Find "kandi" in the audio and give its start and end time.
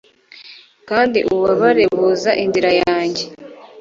0.89-1.19